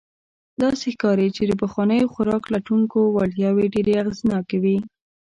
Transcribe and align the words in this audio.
داسې 0.61 0.87
ښکاري، 0.95 1.27
چې 1.35 1.43
د 1.45 1.51
پخوانیو 1.61 2.11
خوراک 2.13 2.43
لټونکو 2.53 2.99
وړتیاوې 3.15 3.65
ډېر 3.87 4.03
اغېزناکې 4.03 4.57
وې. 4.63 4.77